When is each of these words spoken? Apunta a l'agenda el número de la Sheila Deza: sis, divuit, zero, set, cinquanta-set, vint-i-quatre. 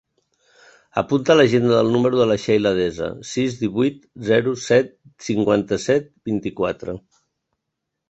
Apunta 1.01 1.33
a 1.33 1.35
l'agenda 1.39 1.75
el 1.81 1.91
número 1.97 2.21
de 2.21 2.27
la 2.31 2.39
Sheila 2.45 2.73
Deza: 2.81 3.11
sis, 3.33 3.59
divuit, 3.61 4.03
zero, 4.33 4.57
set, 4.67 4.93
cinquanta-set, 5.31 6.13
vint-i-quatre. 6.33 7.01